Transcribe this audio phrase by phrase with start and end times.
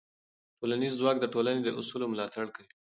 [0.59, 2.71] ټولنیز ځواک د ټولنې د اصولو ملاتړ کوي.